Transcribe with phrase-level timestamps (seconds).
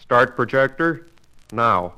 [0.00, 1.06] Start projector.
[1.52, 1.94] Now.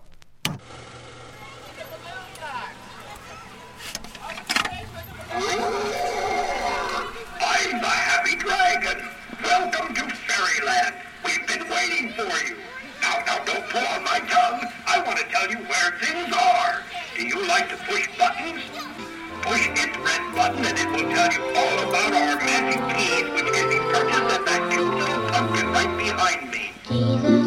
[26.95, 27.42] I'm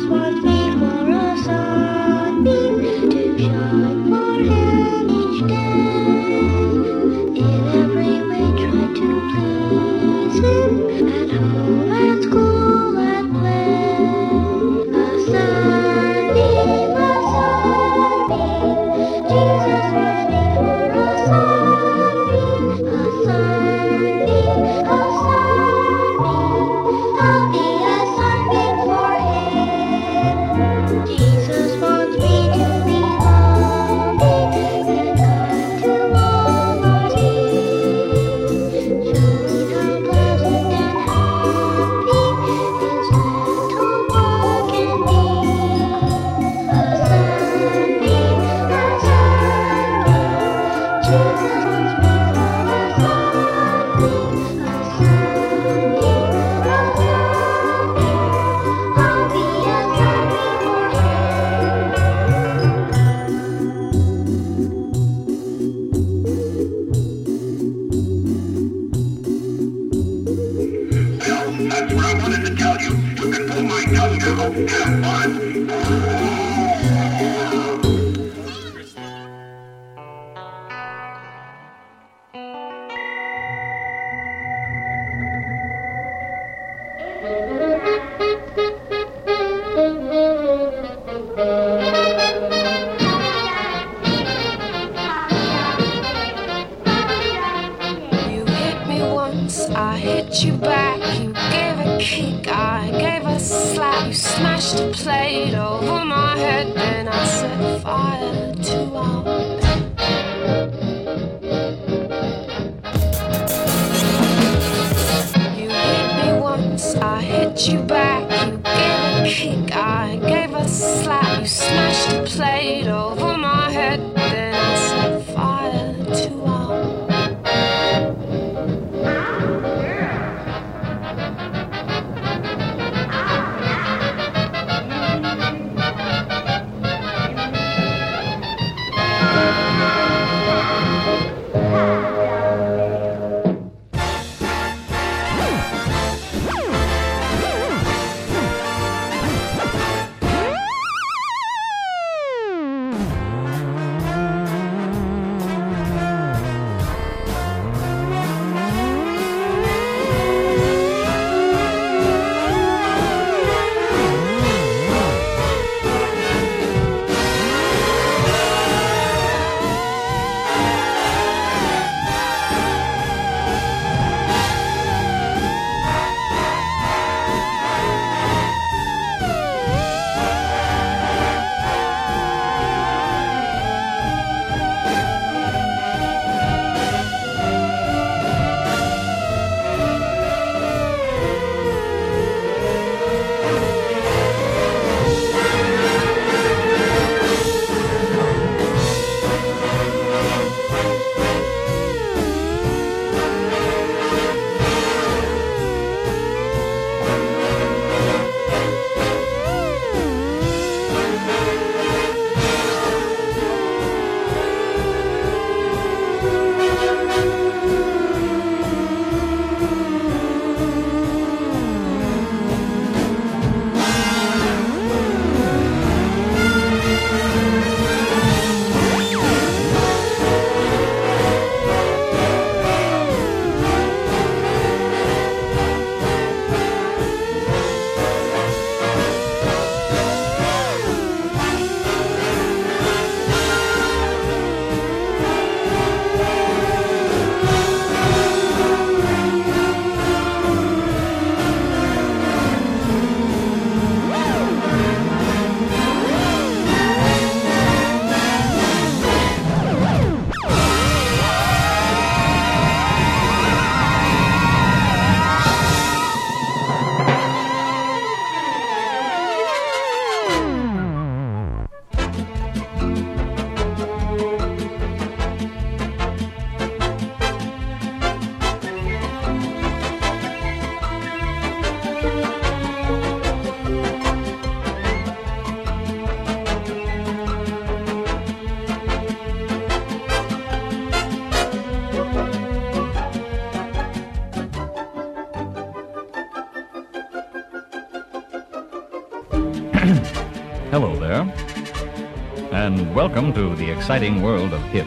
[302.95, 304.85] welcome to the exciting world of hip.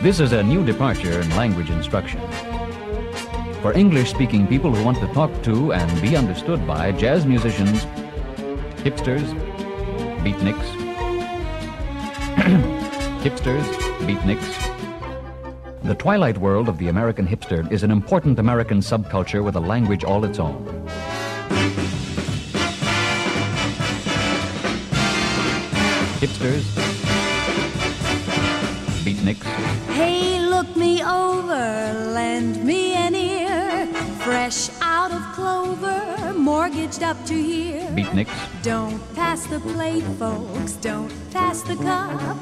[0.00, 2.18] This is a new departure in language instruction.
[3.60, 7.84] For English speaking people who want to talk to and be understood by jazz musicians,
[8.82, 9.28] hipsters,
[10.24, 10.68] beatniks,
[13.22, 13.66] hipsters,
[14.08, 14.48] beatniks.
[15.82, 20.04] The twilight world of the American hipster is an important American subculture with a language
[20.04, 20.88] all its own.
[26.18, 26.64] Hipsters,
[29.04, 29.44] beatniks,
[29.94, 33.86] Hey, look me over, lend me an ear.
[34.24, 37.86] Fresh out of clover, mortgaged up to here.
[37.94, 38.34] beatniks,
[38.64, 42.36] Don't pass the plate, folks, don't pass the cup.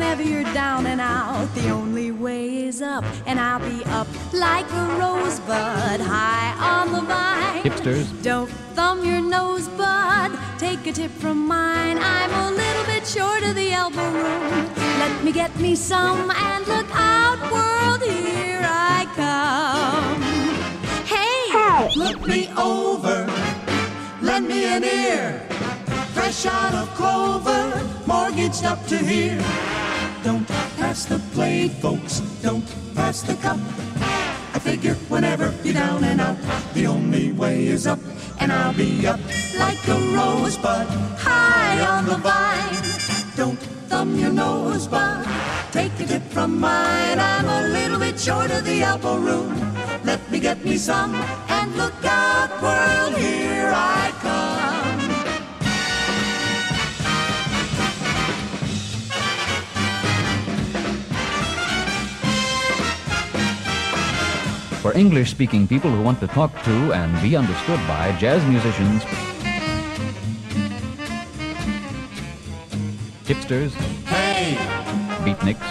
[0.00, 3.04] I whenever you're down and out, the only way is up.
[3.26, 7.62] And I'll be up like a rosebud, high on the vine.
[7.62, 10.32] hipsters, Don't thumb your nose, bud.
[10.58, 11.98] Take a tip from mine.
[12.00, 14.74] I'm a little bit short of the elbow room.
[14.98, 18.02] Let me get me some and look out, world.
[18.02, 20.22] Here I come.
[21.04, 23.26] Hey, Look me over,
[24.22, 25.46] lend me an ear.
[26.14, 29.79] Fresh out of clover, mortgaged up to here.
[30.22, 30.46] Don't
[30.76, 32.64] pass the plate, folks, don't
[32.94, 33.58] pass the cup.
[34.52, 36.36] I figure whenever you're down and out,
[36.74, 37.98] the only way is up.
[38.38, 39.20] And I'll be up
[39.58, 40.86] like a rosebud,
[41.18, 42.82] high on the vine.
[43.34, 43.58] Don't
[43.88, 45.26] thumb your nose, bud.
[45.72, 47.18] Take a tip from mine.
[47.18, 49.54] I'm a little bit short of the elbow room.
[50.04, 53.99] Let me get me some and look out, world, here I
[64.80, 69.04] For English speaking people who want to talk to and be understood by jazz musicians,
[73.28, 73.72] hipsters,
[74.08, 74.56] Hey,
[75.24, 75.68] beatniks,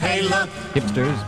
[0.00, 1.18] hey, look, hipsters,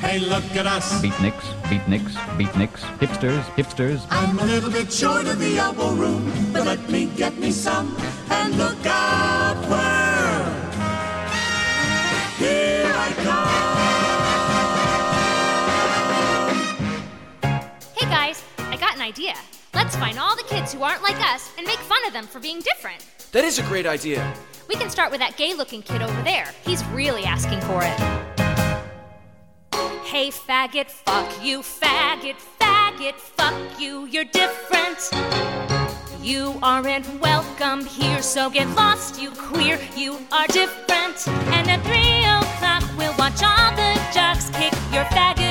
[0.00, 1.00] hey, look at us.
[1.00, 6.66] beatniks, beatniks, beatniks, hipsters, hipsters, I'm a little bit short of the elbow room, but
[6.66, 7.96] let me get me some
[8.28, 8.99] and look out,
[19.10, 19.34] idea.
[19.74, 22.38] Let's find all the kids who aren't like us and make fun of them for
[22.38, 23.04] being different.
[23.32, 24.22] That is a great idea.
[24.68, 26.48] We can start with that gay looking kid over there.
[26.64, 27.98] He's really asking for it.
[30.04, 35.00] Hey, faggot, fuck you, faggot, faggot, fuck you, you're different.
[36.22, 41.26] You aren't welcome here, so get lost, you queer, you are different.
[41.56, 45.49] And at three o'clock, we'll watch all the jocks kick your faggoty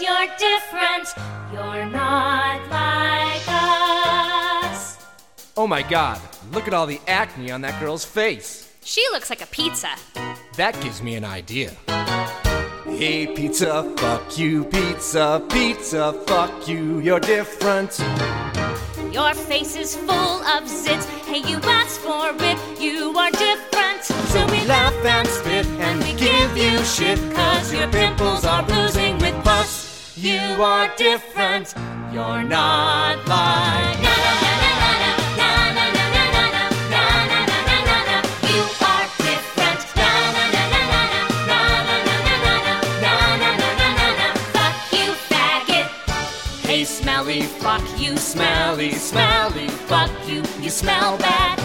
[0.00, 1.08] Cause you're different,
[1.52, 4.98] you're not like us.
[5.56, 6.18] Oh my god,
[6.52, 8.72] look at all the acne on that girl's face.
[8.82, 9.90] She looks like a pizza.
[10.56, 11.72] That gives me an idea.
[12.86, 17.98] Hey, pizza, fuck you, pizza, pizza, fuck you, you're different.
[19.12, 21.04] Your face is full of zits.
[21.26, 24.04] Hey, you asked for it, you are different.
[24.04, 27.18] So we laugh and spit and we give you shit.
[27.34, 29.79] Cause your pimples are oozing with pus.
[30.20, 31.72] You are different.
[32.12, 33.96] You're not like.
[46.66, 51.58] Hey, smelly fuck, you smelly, smelly fuck, you, you smell bad.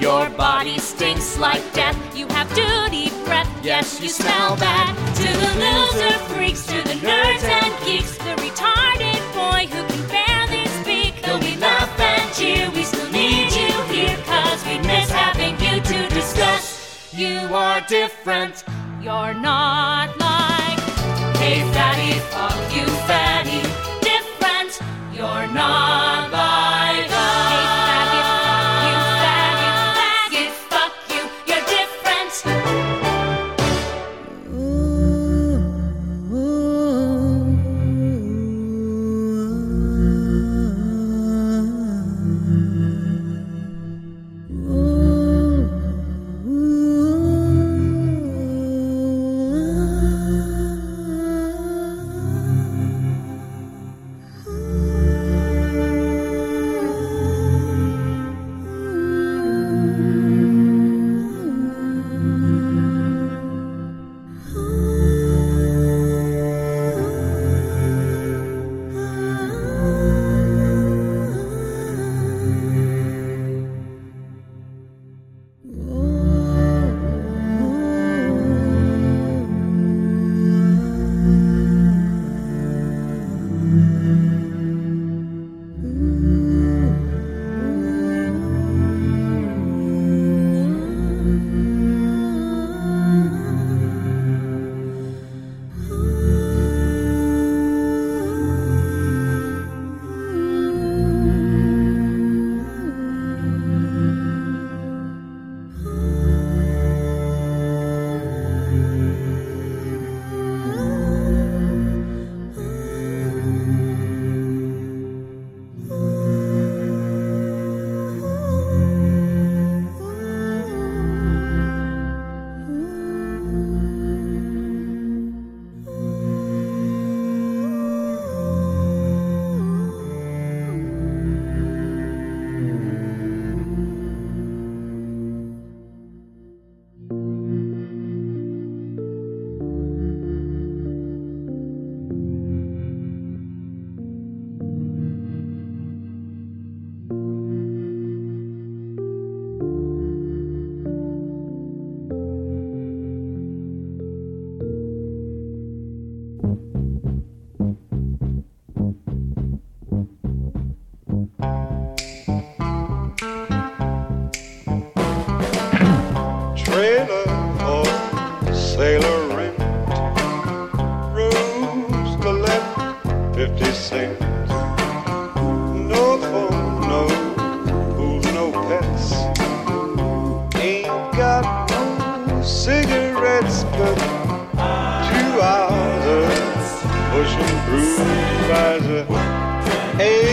[0.00, 3.09] Your body stinks like death, you have duty
[3.40, 4.94] breath, yes, you smell bad.
[5.16, 10.66] To the loser freaks, to the nerds and geeks, the retarded boy who can barely
[10.82, 11.22] speak.
[11.22, 15.80] Though we laugh and cheer, we still need you here, cause we miss having you
[15.80, 17.12] to discuss.
[17.12, 18.64] You are different,
[19.02, 20.80] you're not like.
[21.36, 23.69] Hey, fatty, fuck you, fatty.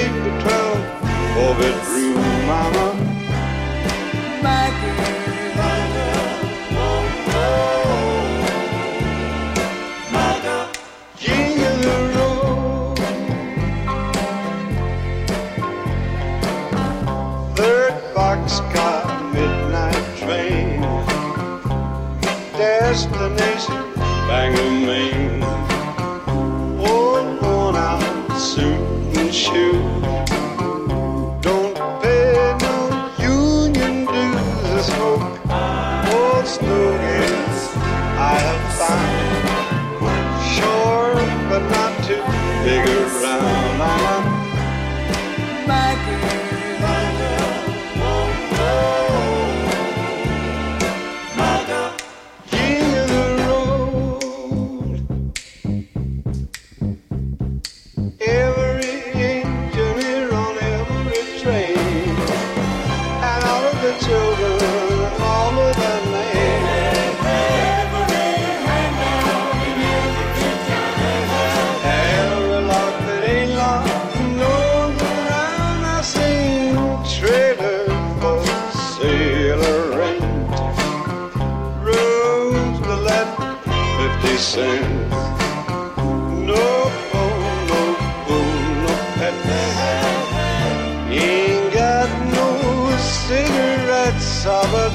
[0.07, 0.77] take the 12
[1.33, 2.15] four bedroom
[2.47, 2.87] mama.
[4.41, 5.11] My girl,
[6.71, 7.03] oh,
[7.35, 8.27] oh.
[10.11, 10.67] my girl,
[11.17, 12.95] jingle roll.
[17.55, 19.01] Third boxcar,
[19.33, 20.67] midnight train,
[22.53, 23.83] destination
[24.27, 25.43] Bangor, Maine.
[26.87, 28.01] Old worn out
[28.37, 28.81] suit
[29.17, 29.96] and shoes.
[84.37, 84.81] places.
[85.97, 86.67] No,
[87.13, 87.25] no,
[87.69, 87.81] no,
[88.29, 88.39] no,
[88.83, 89.33] no pet.
[91.09, 94.93] Ain't got no cigarettes, but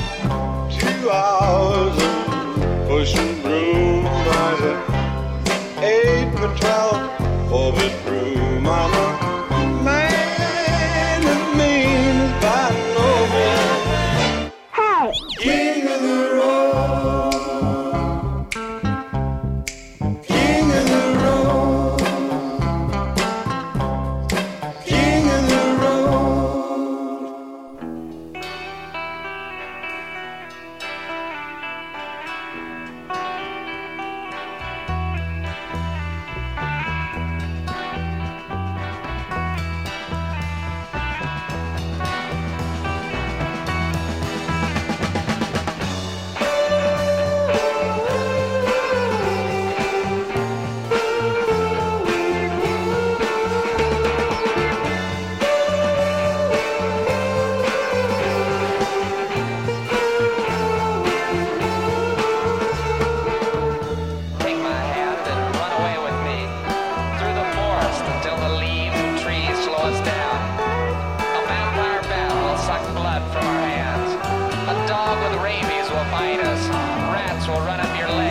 [0.70, 4.74] two hours of pushing broom by the
[5.82, 8.01] eight and twelve.
[77.48, 78.21] will run up your leg.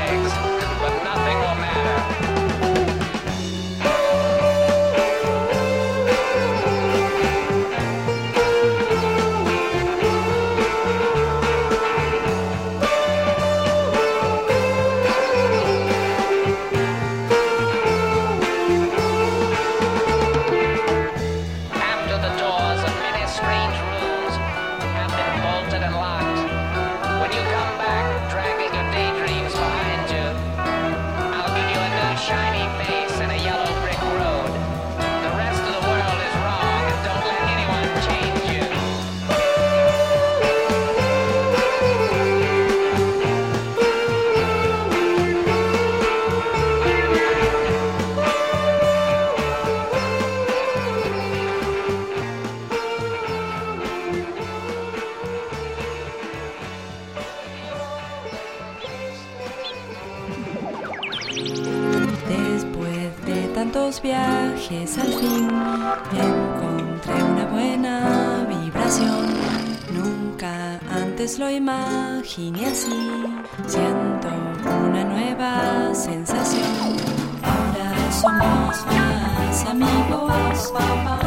[80.62, 81.21] Christmas.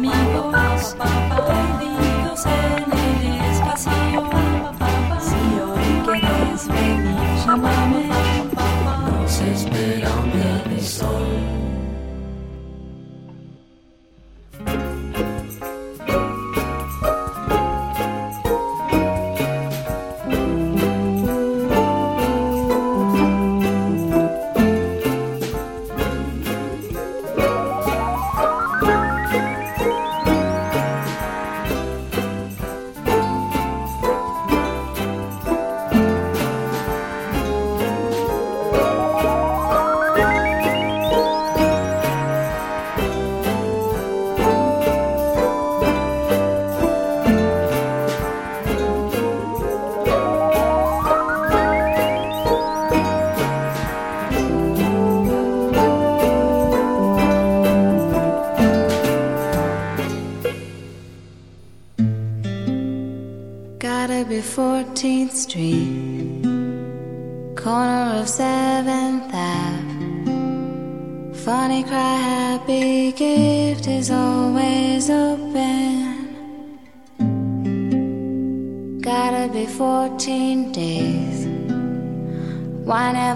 [0.00, 4.30] Amigos, perdidos en el espacio.
[5.20, 8.08] Si hoy quieres venir, llámame.
[9.20, 11.59] Nos espera un viernes sol.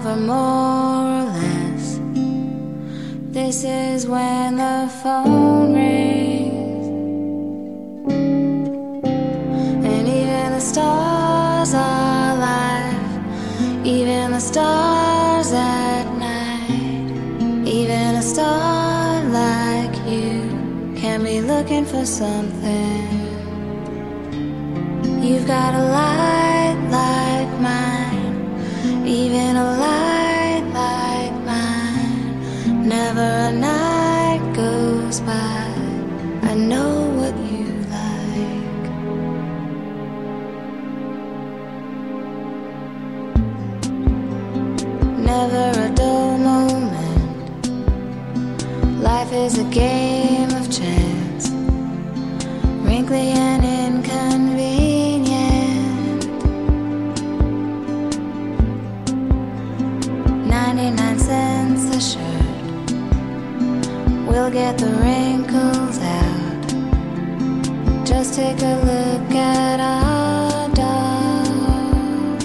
[0.05, 1.99] Never more or less?
[3.31, 6.87] This is when the phone rings.
[9.91, 17.67] And even the stars are alive, even the stars at night.
[17.67, 23.09] Even a star like you can be looking for something.
[25.23, 29.94] You've got a light like mine, even a
[33.15, 35.67] Never a night goes by.
[36.51, 37.63] I know what you
[37.95, 38.85] like.
[45.17, 47.69] Never a dull moment.
[49.01, 51.51] Life is a game of chance,
[52.83, 53.74] wrinkly and
[64.35, 66.67] We'll get the wrinkles out.
[68.05, 72.43] Just take a look at our dog.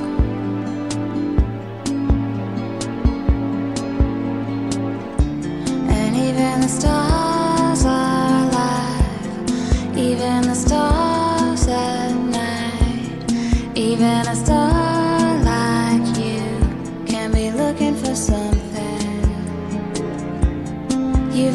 [5.90, 13.32] And even the stars are alive, even the stars at night,
[13.74, 14.69] even a star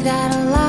[0.06, 0.65] got a light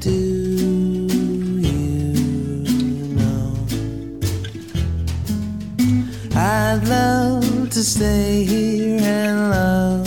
[0.00, 0.10] Do
[1.60, 1.82] you
[3.14, 3.54] know?
[6.34, 10.05] I'd love to stay here and love.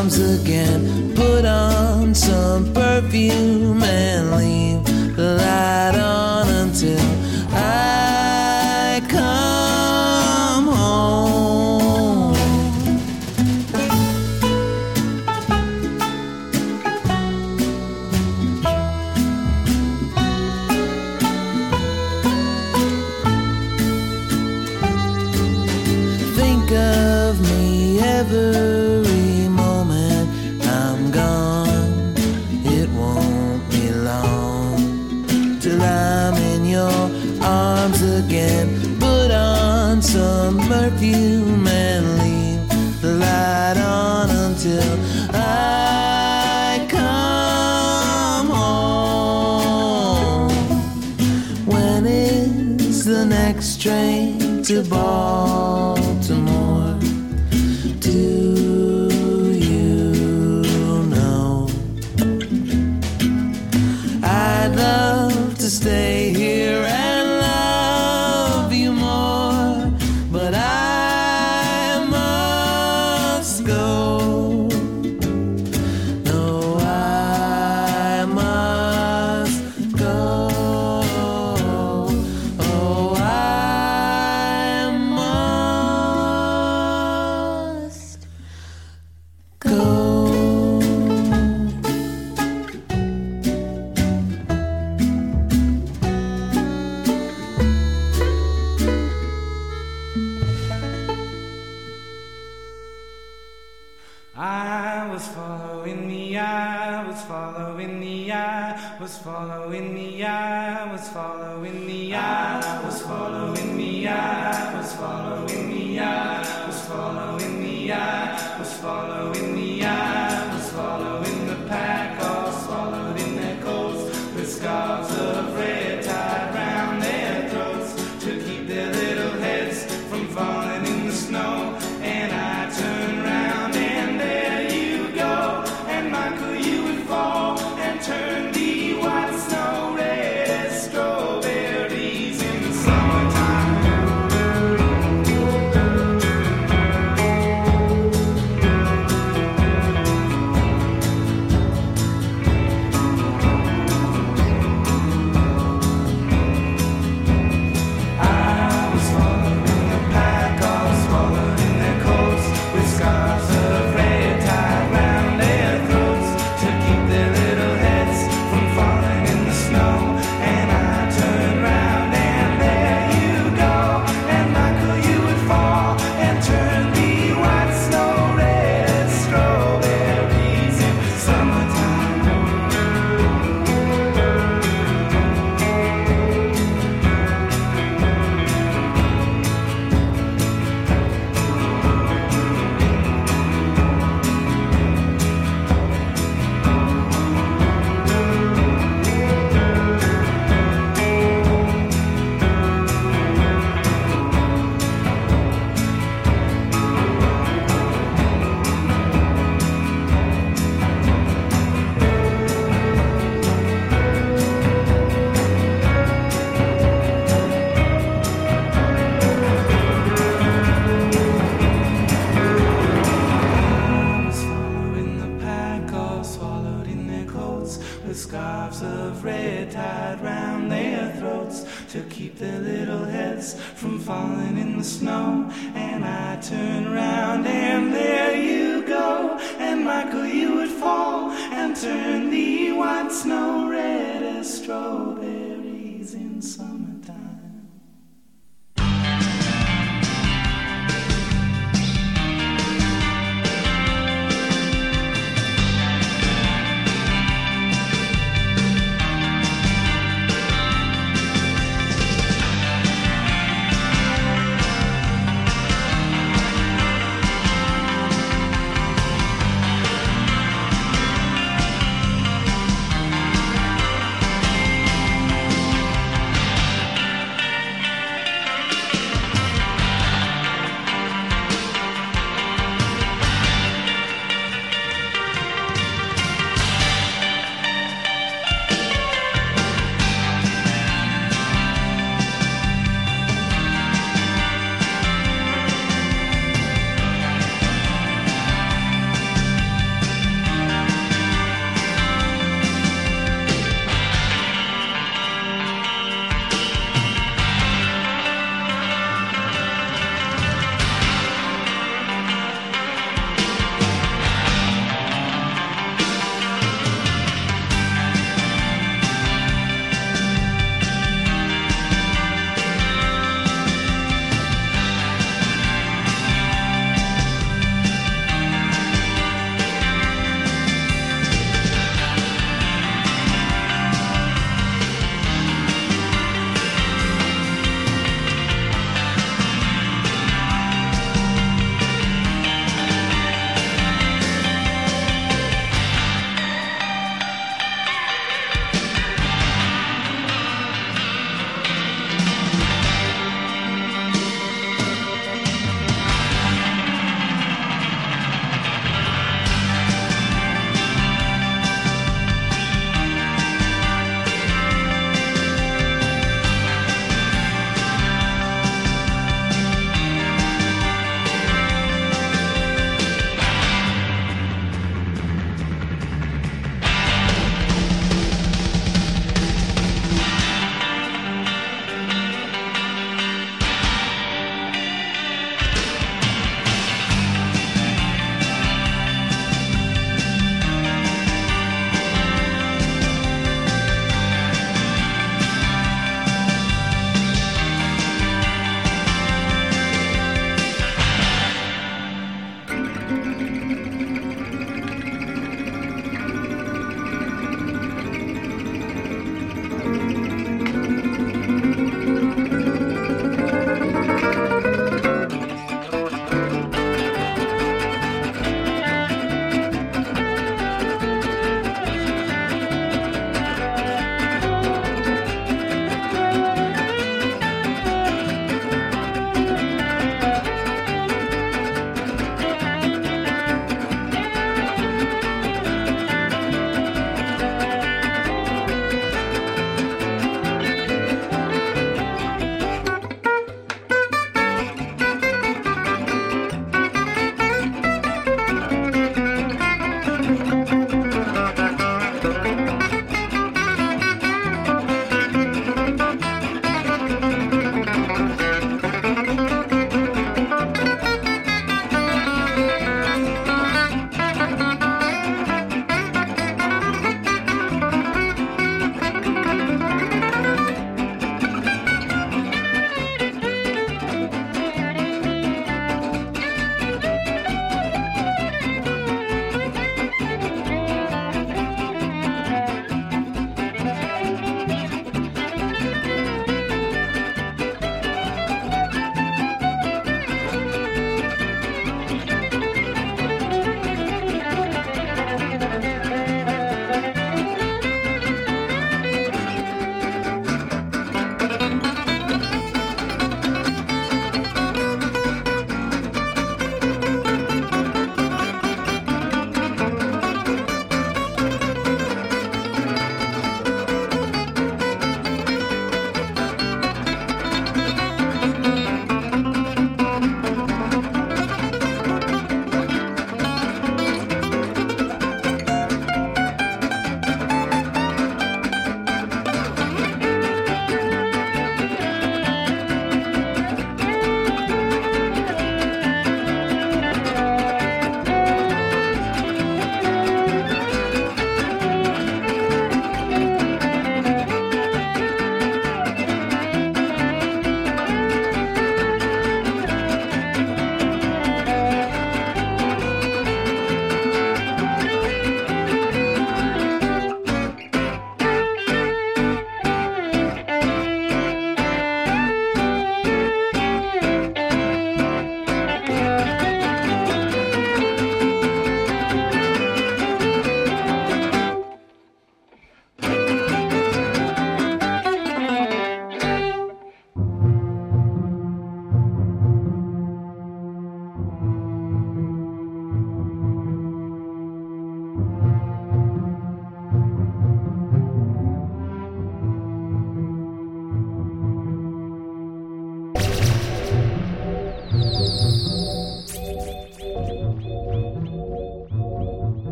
[0.00, 1.14] comes again.
[1.14, 3.69] Put on some perfume.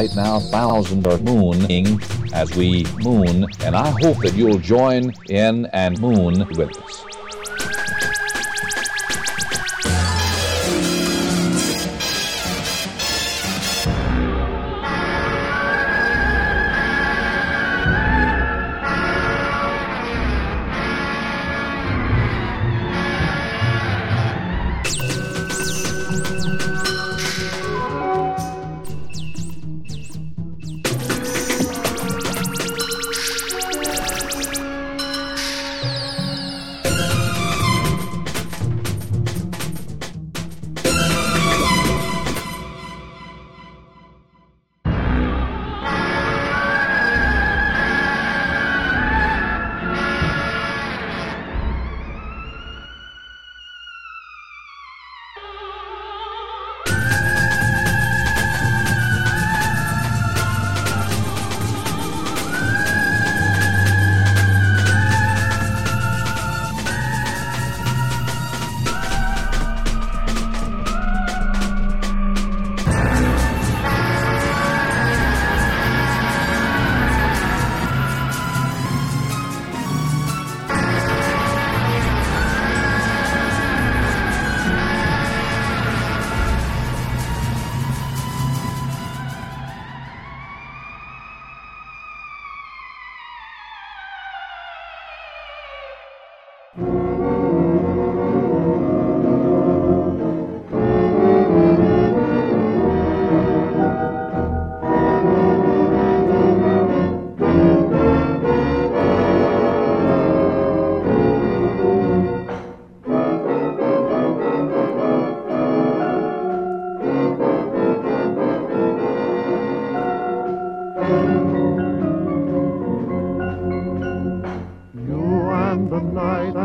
[0.00, 2.00] Right now, thousands are mooning
[2.32, 6.89] as we moon, and I hope that you'll join in and moon with us.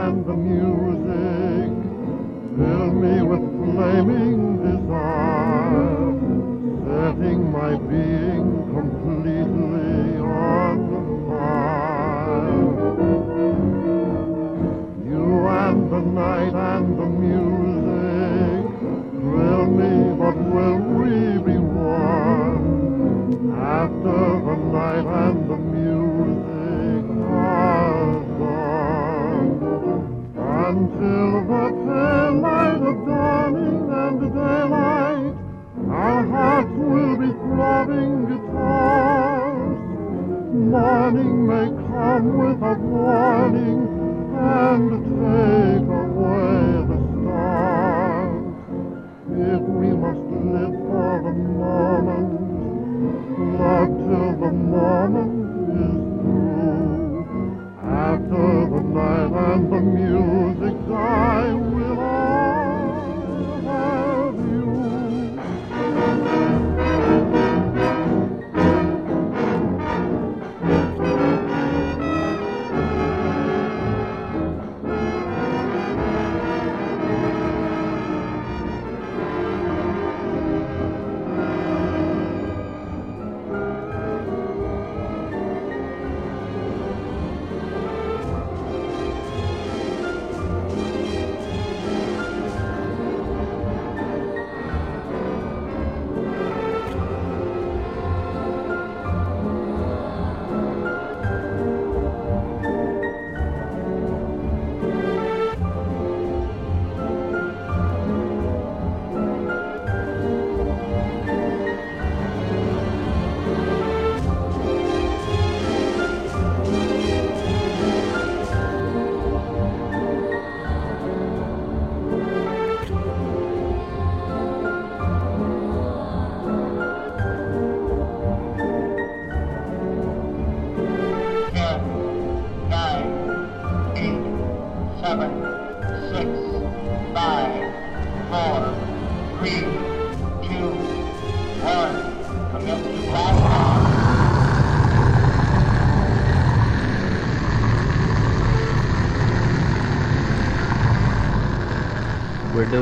[0.05, 1.71] And the music
[2.55, 6.13] fill me with flaming desire,
[6.85, 10.77] setting my being completely on
[11.27, 12.69] fire.
[15.09, 15.25] You
[15.63, 18.63] and the night and the music
[19.09, 21.15] thrill me, but will we
[21.49, 22.63] be one
[23.59, 25.44] after the night and
[31.05, 31.34] Until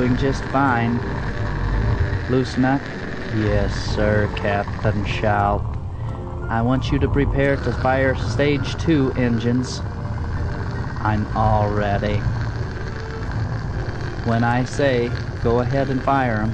[0.04, 0.99] doing just fine.
[2.30, 2.82] Loose nut?
[3.38, 5.62] Yes, sir, Captain Sharp.
[6.49, 9.80] I want you to prepare to fire stage two engines.
[10.99, 12.18] I'm all ready.
[14.28, 15.10] When I say
[15.41, 16.54] go ahead and fire 'em,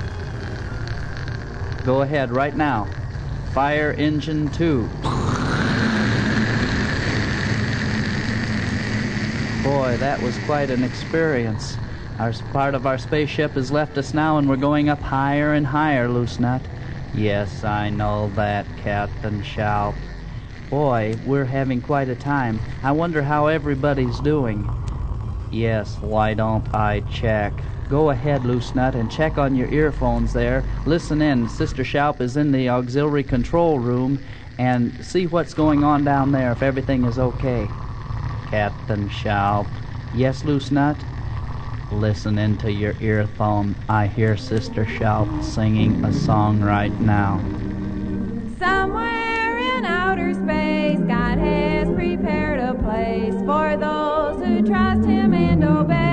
[1.88, 2.88] go ahead right now.
[3.52, 4.88] Fire Engine 2.
[9.64, 11.80] Boy, that was quite an experience.
[12.20, 15.66] Our part of our spaceship has left us now, and we're going up higher and
[15.66, 16.62] higher, Loose Nut.
[17.16, 19.96] Yes, I know that, Captain Shout.
[20.70, 22.60] Boy, we're having quite a time.
[22.84, 24.70] I wonder how everybody's doing.
[25.50, 27.54] Yes, why don't I check?
[27.88, 30.66] Go ahead, Loose Nut, and check on your earphones there.
[30.86, 31.48] Listen in.
[31.48, 34.22] Sister Shaup is in the auxiliary control room,
[34.58, 37.66] and see what's going on down there if everything is okay.
[38.50, 39.68] Captain Shaup.
[40.14, 40.98] Yes, Loose Nut?
[41.92, 43.76] Listen into your earphone.
[43.90, 47.40] I hear Sister Shaup singing a song right now.
[48.60, 55.64] Somewhere in outer space, God has prepared a place for those who trust Him and
[55.64, 56.09] obey.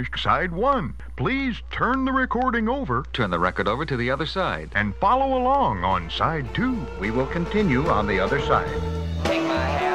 [0.00, 0.94] Finished side one.
[1.16, 3.04] Please turn the recording over.
[3.12, 4.70] Turn the record over to the other side.
[4.74, 6.86] And follow along on side two.
[6.98, 9.89] We will continue on the other side.